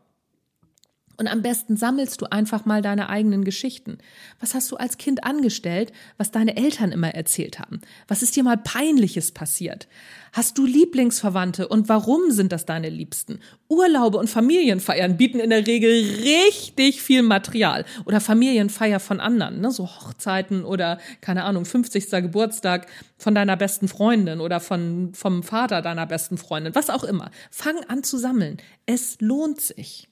[1.17, 3.97] Und am besten sammelst du einfach mal deine eigenen Geschichten.
[4.39, 7.81] Was hast du als Kind angestellt, was deine Eltern immer erzählt haben?
[8.07, 9.87] Was ist dir mal peinliches passiert?
[10.33, 13.39] Hast du Lieblingsverwandte und warum sind das deine Liebsten?
[13.69, 15.91] Urlaube und Familienfeiern bieten in der Regel
[16.23, 19.71] richtig viel Material oder Familienfeier von anderen, ne?
[19.71, 22.09] so Hochzeiten oder keine Ahnung, 50.
[22.09, 27.31] Geburtstag von deiner besten Freundin oder von, vom Vater deiner besten Freundin, was auch immer.
[27.49, 28.57] Fang an zu sammeln.
[28.85, 30.09] Es lohnt sich.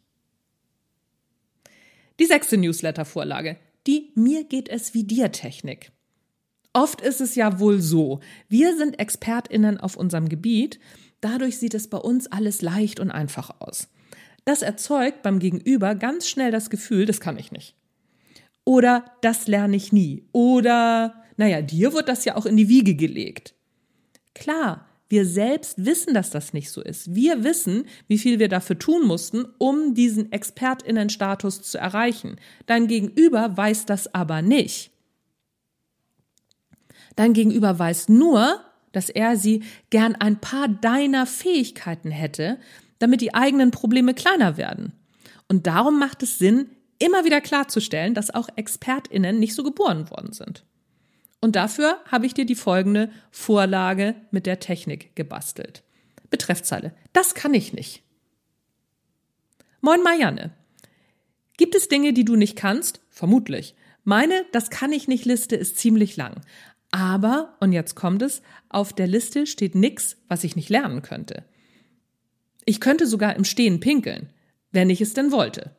[2.19, 3.57] Die sechste Newsletter-Vorlage.
[3.87, 5.91] Die Mir geht es wie dir Technik.
[6.73, 10.79] Oft ist es ja wohl so, wir sind ExpertInnen auf unserem Gebiet,
[11.21, 13.89] dadurch sieht es bei uns alles leicht und einfach aus.
[14.45, 17.75] Das erzeugt beim Gegenüber ganz schnell das Gefühl, das kann ich nicht.
[18.65, 20.27] Oder das lerne ich nie.
[20.31, 23.53] Oder, naja, dir wird das ja auch in die Wiege gelegt.
[24.33, 27.13] Klar, wir selbst wissen, dass das nicht so ist.
[27.13, 32.37] Wir wissen, wie viel wir dafür tun mussten, um diesen Expertinnenstatus zu erreichen.
[32.65, 34.89] Dein Gegenüber weiß das aber nicht.
[37.15, 38.59] Dein Gegenüber weiß nur,
[38.91, 42.57] dass er sie gern ein paar deiner Fähigkeiten hätte,
[42.97, 44.93] damit die eigenen Probleme kleiner werden.
[45.47, 50.33] Und darum macht es Sinn, immer wieder klarzustellen, dass auch Expertinnen nicht so geboren worden
[50.33, 50.65] sind.
[51.43, 55.83] Und dafür habe ich dir die folgende Vorlage mit der Technik gebastelt.
[56.29, 56.93] Betreffzeile.
[57.11, 58.01] Das kann ich nicht.
[59.81, 60.51] Moin Marianne.
[61.57, 63.01] Gibt es Dinge, die du nicht kannst?
[63.09, 63.75] Vermutlich.
[64.05, 66.39] Meine Das kann ich nicht Liste ist ziemlich lang.
[66.91, 71.43] Aber, und jetzt kommt es, auf der Liste steht nichts, was ich nicht lernen könnte.
[72.63, 74.29] Ich könnte sogar im Stehen pinkeln,
[74.71, 75.75] wenn ich es denn wollte.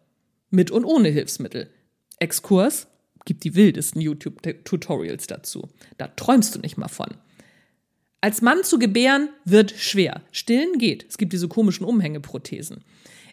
[0.51, 1.71] Mit und ohne Hilfsmittel.
[2.19, 2.87] Exkurs,
[3.25, 5.69] gibt die wildesten YouTube-Tutorials dazu.
[5.99, 7.09] Da träumst du nicht mal von.
[8.21, 10.23] Als Mann zu gebären wird schwer.
[10.33, 11.07] Stillen geht.
[11.09, 12.85] Es gibt diese komischen Umhängeprothesen.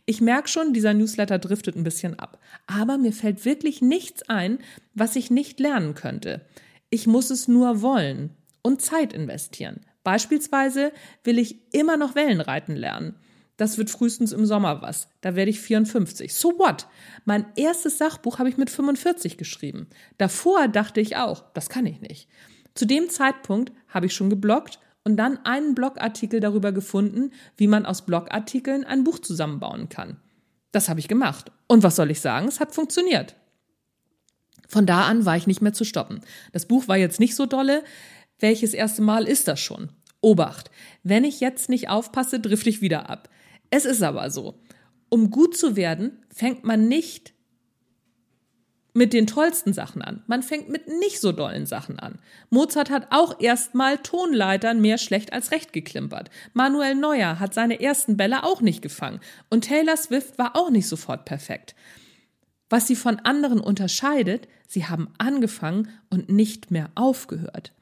[0.06, 2.40] Ich merke schon, dieser Newsletter driftet ein bisschen ab.
[2.68, 4.60] Aber mir fällt wirklich nichts ein,
[4.94, 6.46] was ich nicht lernen könnte.
[6.90, 9.86] Ich muss es nur wollen und Zeit investieren.
[10.04, 10.92] Beispielsweise
[11.24, 13.16] will ich immer noch Wellenreiten lernen.
[13.62, 15.08] Das wird frühestens im Sommer was.
[15.22, 16.34] Da werde ich 54.
[16.34, 16.88] So what?
[17.26, 19.86] Mein erstes Sachbuch habe ich mit 45 geschrieben.
[20.18, 22.28] Davor dachte ich auch, das kann ich nicht.
[22.74, 27.86] Zu dem Zeitpunkt habe ich schon gebloggt und dann einen Blogartikel darüber gefunden, wie man
[27.86, 30.18] aus Blogartikeln ein Buch zusammenbauen kann.
[30.72, 31.52] Das habe ich gemacht.
[31.68, 32.48] Und was soll ich sagen?
[32.48, 33.36] Es hat funktioniert.
[34.68, 36.22] Von da an war ich nicht mehr zu stoppen.
[36.52, 37.84] Das Buch war jetzt nicht so dolle.
[38.40, 39.92] Welches erste Mal ist das schon?
[40.20, 40.72] Obacht.
[41.04, 43.30] Wenn ich jetzt nicht aufpasse, drifte ich wieder ab.
[43.72, 44.60] Es ist aber so.
[45.10, 47.34] Um gut zu werden, fängt man nicht
[48.94, 50.22] mit den tollsten Sachen an.
[50.28, 52.20] Man fängt mit nicht so dollen Sachen an.
[52.50, 56.30] Mozart hat auch erstmal Tonleitern mehr schlecht als recht geklimpert.
[56.54, 59.22] Manuel Neuer hat seine ersten Bälle auch nicht gefangen.
[59.50, 61.74] Und Taylor Swift war auch nicht sofort perfekt.
[62.70, 67.74] Was sie von anderen unterscheidet, sie haben angefangen und nicht mehr aufgehört.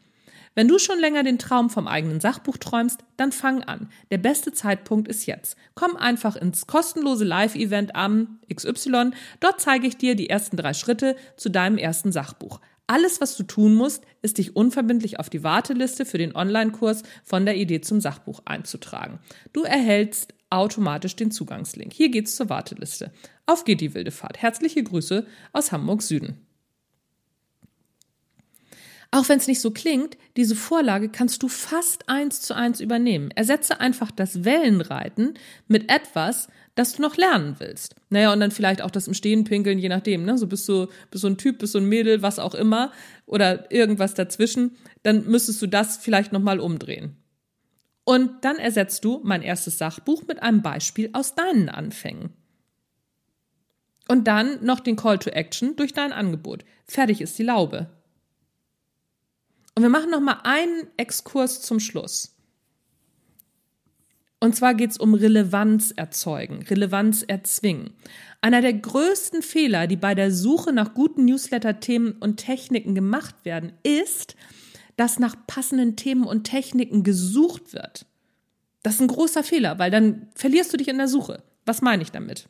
[0.60, 3.88] Wenn du schon länger den Traum vom eigenen Sachbuch träumst, dann fang an.
[4.12, 5.56] Der beste Zeitpunkt ist jetzt.
[5.74, 9.12] Komm einfach ins kostenlose Live-Event am XY.
[9.40, 12.60] Dort zeige ich dir die ersten drei Schritte zu deinem ersten Sachbuch.
[12.88, 17.46] Alles, was du tun musst, ist dich unverbindlich auf die Warteliste für den Online-Kurs von
[17.46, 19.20] der Idee zum Sachbuch einzutragen.
[19.54, 21.94] Du erhältst automatisch den Zugangslink.
[21.94, 23.14] Hier geht's zur Warteliste.
[23.46, 24.42] Auf geht die wilde Fahrt.
[24.42, 26.49] Herzliche Grüße aus Hamburg Süden.
[29.12, 33.32] Auch wenn es nicht so klingt, diese Vorlage kannst du fast eins zu eins übernehmen.
[33.32, 35.34] Ersetze einfach das Wellenreiten
[35.68, 37.96] mit etwas, das du noch lernen willst.
[38.10, 40.38] Naja, und dann vielleicht auch das im Stehen pinkeln, je nachdem, ne?
[40.38, 42.92] So bist du, bist du ein Typ, bist du ein Mädel, was auch immer,
[43.26, 47.16] oder irgendwas dazwischen, dann müsstest du das vielleicht nochmal umdrehen.
[48.04, 52.34] Und dann ersetzt du mein erstes Sachbuch mit einem Beispiel aus deinen Anfängen.
[54.08, 56.64] Und dann noch den Call to Action durch dein Angebot.
[56.86, 57.90] Fertig ist die Laube.
[59.80, 62.36] Und wir machen noch mal einen Exkurs zum Schluss.
[64.42, 67.92] Und zwar geht es um Relevanz erzeugen, Relevanz erzwingen.
[68.42, 73.72] Einer der größten Fehler, die bei der Suche nach guten Newsletter-Themen und Techniken gemacht werden,
[73.84, 74.36] ist,
[74.98, 78.06] dass nach passenden Themen und Techniken gesucht wird.
[78.84, 81.42] Das ist ein großer Fehler, weil dann verlierst du dich in der Suche.
[81.66, 82.50] Was meine ich damit?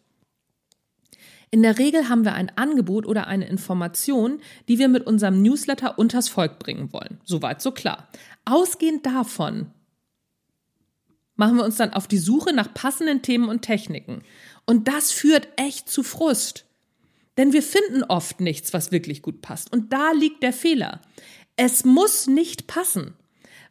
[1.52, 5.98] In der Regel haben wir ein Angebot oder eine Information, die wir mit unserem Newsletter
[5.98, 7.20] unters Volk bringen wollen.
[7.24, 8.08] Soweit so klar.
[8.46, 9.72] Ausgehend davon
[11.36, 14.24] machen wir uns dann auf die Suche nach passenden Themen und Techniken.
[14.66, 16.66] Und das führt echt zu Frust.
[17.38, 19.72] Denn wir finden oft nichts, was wirklich gut passt.
[19.72, 21.02] Und da liegt der Fehler.
[21.56, 23.14] Es muss nicht passen.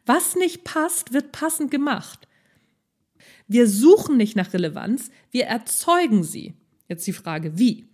[0.05, 2.27] Was nicht passt, wird passend gemacht.
[3.47, 6.55] Wir suchen nicht nach Relevanz, wir erzeugen sie.
[6.89, 7.85] Jetzt die Frage, wie?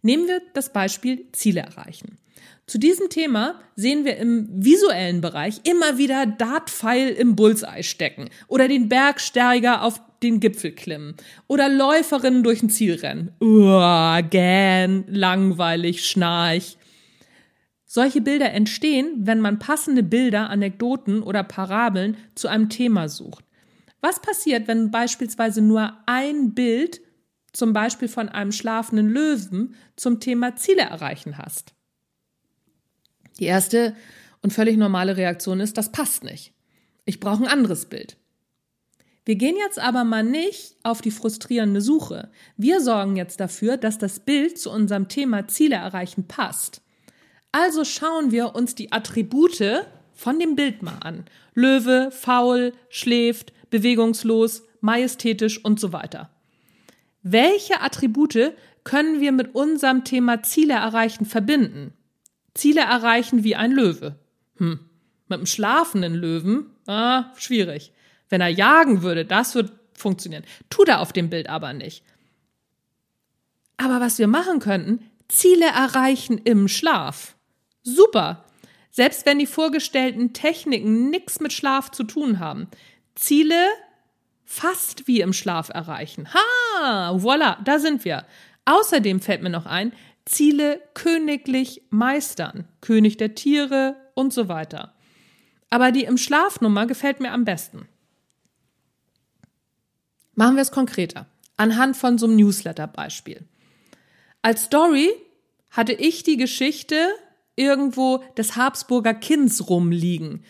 [0.00, 2.18] Nehmen wir das Beispiel Ziele erreichen.
[2.66, 8.68] Zu diesem Thema sehen wir im visuellen Bereich immer wieder Dartpfeil im Bullseye stecken oder
[8.68, 11.14] den Bergsteiger auf den Gipfel klimmen
[11.46, 13.32] oder Läuferinnen durch ein Ziel rennen.
[13.40, 16.78] Uah, gähn, langweilig, schnarch.
[17.84, 23.44] Solche Bilder entstehen, wenn man passende Bilder, Anekdoten oder Parabeln zu einem Thema sucht.
[24.00, 27.00] Was passiert, wenn beispielsweise nur ein Bild,
[27.54, 31.72] zum Beispiel von einem schlafenden Löwen, zum Thema Ziele erreichen hast?
[33.38, 33.94] Die erste
[34.42, 36.52] und völlig normale Reaktion ist, das passt nicht.
[37.06, 38.16] Ich brauche ein anderes Bild.
[39.24, 42.30] Wir gehen jetzt aber mal nicht auf die frustrierende Suche.
[42.58, 46.82] Wir sorgen jetzt dafür, dass das Bild zu unserem Thema Ziele erreichen passt.
[47.50, 51.24] Also schauen wir uns die Attribute von dem Bild mal an.
[51.54, 56.30] Löwe, faul, schläft, bewegungslos, majestätisch und so weiter.
[57.24, 58.52] Welche Attribute
[58.84, 61.94] können wir mit unserem Thema Ziele erreichen verbinden?
[62.52, 64.16] Ziele erreichen wie ein Löwe.
[64.58, 64.78] Hm.
[65.28, 66.66] Mit einem schlafenden Löwen?
[66.86, 67.92] Ah, schwierig.
[68.28, 70.44] Wenn er jagen würde, das wird funktionieren.
[70.68, 72.04] Tut er auf dem Bild aber nicht.
[73.78, 77.36] Aber was wir machen könnten, Ziele erreichen im Schlaf.
[77.82, 78.44] Super.
[78.90, 82.68] Selbst wenn die vorgestellten Techniken nichts mit Schlaf zu tun haben.
[83.14, 83.66] Ziele
[84.44, 86.28] fast wie im Schlaf erreichen.
[86.32, 88.24] Ha, voilà, da sind wir.
[88.64, 89.92] Außerdem fällt mir noch ein,
[90.24, 92.66] Ziele königlich meistern.
[92.80, 94.94] König der Tiere und so weiter.
[95.70, 97.88] Aber die im Schlafnummer gefällt mir am besten.
[100.34, 101.26] Machen wir es konkreter.
[101.56, 103.42] Anhand von so einem Newsletter-Beispiel.
[104.42, 105.10] Als Story
[105.70, 106.96] hatte ich die Geschichte
[107.56, 110.44] irgendwo des Habsburger Kinds rumliegen.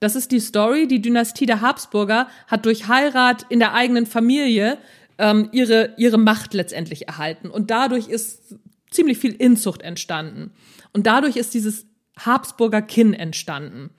[0.00, 0.86] Das ist die Story.
[0.86, 4.78] Die Dynastie der Habsburger hat durch Heirat in der eigenen Familie
[5.18, 7.48] ähm, ihre, ihre Macht letztendlich erhalten.
[7.48, 8.56] Und dadurch ist
[8.90, 10.52] ziemlich viel Inzucht entstanden.
[10.92, 11.86] Und dadurch ist dieses
[12.18, 13.90] Habsburger Kinn entstanden.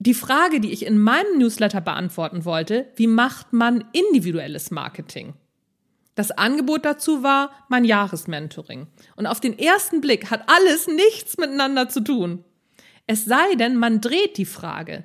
[0.00, 5.34] Die Frage, die ich in meinem Newsletter beantworten wollte, wie macht man individuelles Marketing?
[6.14, 8.86] Das Angebot dazu war mein Jahresmentoring.
[9.16, 12.44] Und auf den ersten Blick hat alles nichts miteinander zu tun.
[13.10, 15.02] Es sei denn, man dreht die Frage.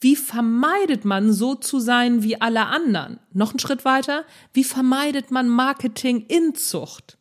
[0.00, 3.20] Wie vermeidet man so zu sein wie alle anderen?
[3.32, 4.24] Noch einen Schritt weiter.
[4.52, 7.16] Wie vermeidet man Marketing in Zucht?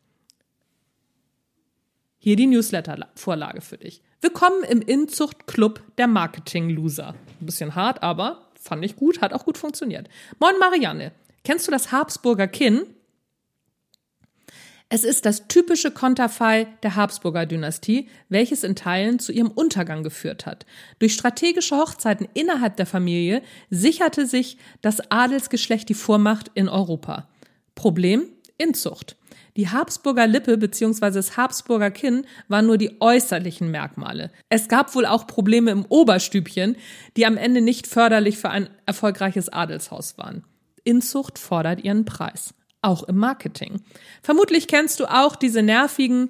[2.18, 4.02] Hier die Newsletter-Vorlage für dich.
[4.20, 7.16] Willkommen im Inzucht-Club der Marketing-Loser.
[7.40, 10.10] Ein bisschen hart, aber fand ich gut, hat auch gut funktioniert.
[10.42, 11.13] Moin Marianne.
[11.46, 12.97] Kennst du das Habsburger Kinn?
[14.89, 20.45] Es ist das typische Konterfei der Habsburger Dynastie, welches in Teilen zu ihrem Untergang geführt
[20.45, 20.65] hat.
[21.00, 27.28] Durch strategische Hochzeiten innerhalb der Familie sicherte sich das Adelsgeschlecht die Vormacht in Europa.
[27.76, 28.30] Problem?
[28.58, 29.17] Inzucht.
[29.58, 31.12] Die Habsburger Lippe bzw.
[31.12, 34.32] das Habsburger Kinn waren nur die äußerlichen Merkmale.
[34.47, 36.78] Es gab wohl auch Probleme im Oberstübchen,
[37.17, 40.45] die am Ende nicht förderlich für ein erfolgreiches Adelshaus waren.
[40.86, 42.54] Inzucht fordert ihren Preis
[42.88, 43.82] auch im Marketing.
[44.23, 46.30] Vermutlich kennst du auch diese nervigen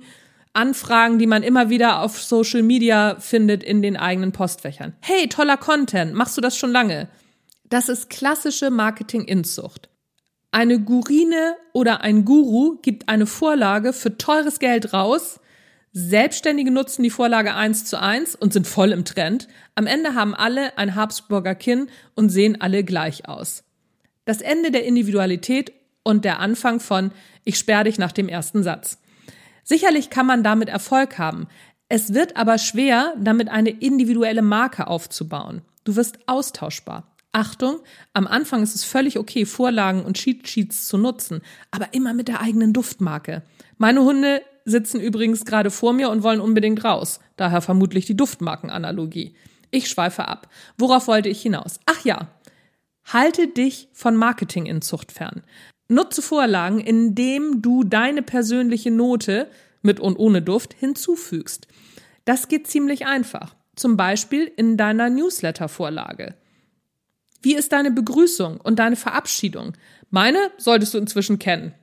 [0.54, 4.96] Anfragen, die man immer wieder auf Social Media findet in den eigenen Postfächern.
[5.02, 7.10] Hey, toller Content, machst du das schon lange?
[7.70, 9.90] Das ist klassische Marketing-Inzucht.
[10.52, 15.40] Eine Gurine oder ein Guru gibt eine Vorlage für teures Geld raus.
[15.92, 19.48] Selbstständige nutzen die Vorlage eins zu eins und sind voll im Trend.
[19.76, 23.64] Am Ende haben alle ein Habsburger Kinn und sehen alle gleich aus.
[24.26, 25.72] Das Ende der Individualität
[26.08, 27.12] und der Anfang von
[27.44, 28.98] Ich sperre dich nach dem ersten Satz.
[29.66, 31.48] Sicherlich kann man damit Erfolg haben.
[31.90, 35.64] Es wird aber schwer, damit eine individuelle Marke aufzubauen.
[35.84, 37.14] Du wirst austauschbar.
[37.34, 37.82] Achtung,
[38.14, 41.42] am Anfang ist es völlig okay, Vorlagen und Cheat Sheets zu nutzen,
[41.72, 43.44] aber immer mit der eigenen Duftmarke.
[43.78, 49.36] Meine Hunde sitzen übrigens gerade vor mir und wollen unbedingt raus, daher vermutlich die Duftmarkenanalogie.
[49.72, 50.48] Ich schweife ab.
[50.78, 51.82] Worauf wollte ich hinaus?
[51.86, 52.30] Ach ja,
[53.04, 55.44] halte dich von Marketing in Zucht fern.
[55.90, 59.50] Nutze Vorlagen, indem du deine persönliche Note
[59.82, 61.68] mit und ohne Duft hinzufügst.
[62.26, 63.56] Das geht ziemlich einfach.
[63.76, 66.36] Zum Beispiel in deiner Newsletter-Vorlage.
[67.42, 69.74] Wie ist deine Begrüßung und deine Verabschiedung?
[70.10, 71.74] Meine solltest du inzwischen kennen.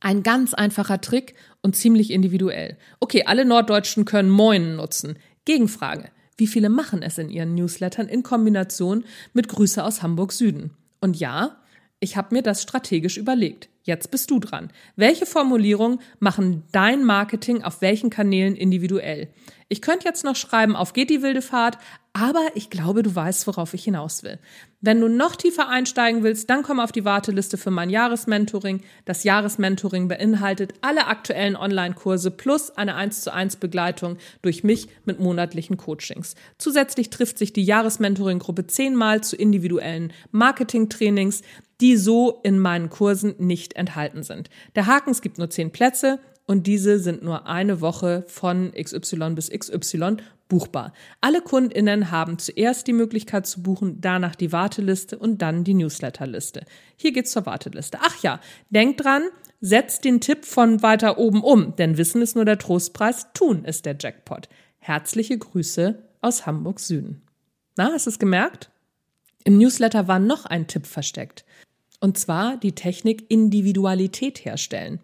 [0.00, 2.76] Ein ganz einfacher Trick und ziemlich individuell.
[3.00, 5.18] Okay, alle Norddeutschen können Moin nutzen.
[5.46, 6.10] Gegenfrage.
[6.36, 10.76] Wie viele machen es in ihren Newslettern in Kombination mit Grüße aus Hamburg Süden?
[11.00, 11.56] Und ja,
[12.00, 13.68] ich habe mir das strategisch überlegt.
[13.82, 14.70] Jetzt bist du dran.
[14.96, 19.28] Welche Formulierungen machen dein Marketing auf welchen Kanälen individuell?
[19.68, 21.78] Ich könnte jetzt noch schreiben, auf geht die wilde Fahrt,
[22.12, 24.38] aber ich glaube, du weißt, worauf ich hinaus will.
[24.80, 28.82] Wenn du noch tiefer einsteigen willst, dann komm auf die Warteliste für mein Jahresmentoring.
[29.04, 35.18] Das Jahresmentoring beinhaltet alle aktuellen Online-Kurse plus eine 1 zu 1 Begleitung durch mich mit
[35.18, 36.36] monatlichen Coachings.
[36.56, 41.42] Zusätzlich trifft sich die Jahresmentoring-Gruppe zehnmal zu individuellen Marketing-Trainings
[41.80, 44.50] die so in meinen Kursen nicht enthalten sind.
[44.74, 49.30] Der Haken, es gibt nur zehn Plätze und diese sind nur eine Woche von XY
[49.30, 50.18] bis XY
[50.48, 50.92] buchbar.
[51.20, 56.64] Alle Kundinnen haben zuerst die Möglichkeit zu buchen, danach die Warteliste und dann die Newsletterliste.
[56.96, 57.98] Hier geht's zur Warteliste.
[58.02, 59.22] Ach ja, denkt dran,
[59.60, 63.86] setzt den Tipp von weiter oben um, denn Wissen ist nur der Trostpreis, tun ist
[63.86, 64.48] der Jackpot.
[64.78, 67.22] Herzliche Grüße aus Hamburg Süden.
[67.76, 68.70] Na, hast du es gemerkt?
[69.44, 71.44] Im Newsletter war noch ein Tipp versteckt.
[72.00, 75.00] Und zwar die Technik Individualität herstellen.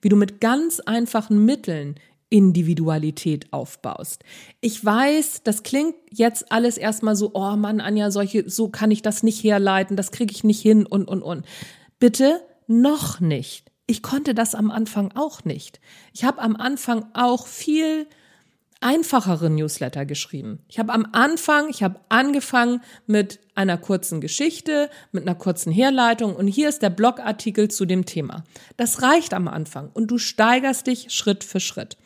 [0.00, 1.96] Wie du mit ganz einfachen Mitteln
[2.30, 4.22] Individualität aufbaust.
[4.60, 9.00] Ich weiß, das klingt jetzt alles erstmal so, oh Mann, Anja, solche, so kann ich
[9.00, 11.46] das nicht herleiten, das kriege ich nicht hin und, und, und.
[11.98, 13.72] Bitte noch nicht.
[13.86, 15.80] Ich konnte das am Anfang auch nicht.
[16.12, 18.06] Ich habe am Anfang auch viel
[18.80, 20.60] einfachere Newsletter geschrieben.
[20.68, 26.36] Ich habe am Anfang, ich habe angefangen mit einer kurzen Geschichte, mit einer kurzen Herleitung
[26.36, 28.44] und hier ist der Blogartikel zu dem Thema.
[28.76, 31.96] Das reicht am Anfang und du steigerst dich Schritt für Schritt.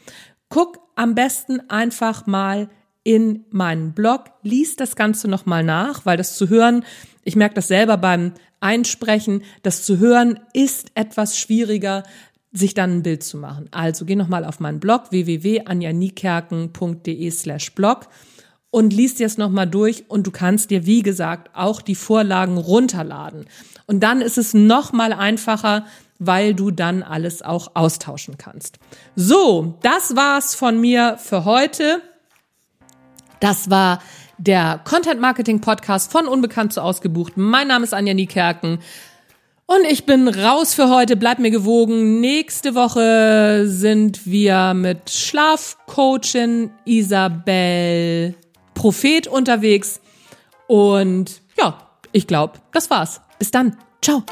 [0.49, 2.71] Guck am besten einfach mal
[3.05, 6.85] in meinen Blog, lies das Ganze nochmal nach, weil das zu hören,
[7.25, 12.05] ich merke das selber beim Einsprechen, das zu hören ist etwas schwieriger,
[12.53, 13.69] sich dann ein Bild zu machen.
[13.71, 18.09] Also geh nochmal auf meinen Blog www.anjaniekerken.de slash blog
[18.71, 22.59] und liest dir es nochmal durch und du kannst dir, wie gesagt, auch die Vorlagen
[22.59, 23.47] runterladen.
[23.87, 25.87] Und dann ist es nochmal einfacher,
[26.19, 28.79] weil du dann alles auch austauschen kannst.
[29.17, 32.01] So, das war's von mir für heute.
[33.41, 34.01] Das war
[34.39, 37.35] der Content Marketing Podcast von Unbekannt zu Ausgebucht.
[37.37, 38.79] Mein Name ist Anja Niekerken.
[39.67, 41.17] Und ich bin raus für heute.
[41.17, 42.21] Bleibt mir gewogen.
[42.21, 48.35] Nächste Woche sind wir mit Schlafcoachin Isabel
[48.75, 50.01] Prophet unterwegs.
[50.67, 51.79] Und ja,
[52.13, 53.21] ich glaube, das war's.
[53.39, 53.77] Bis dann.
[54.03, 54.25] Ciao.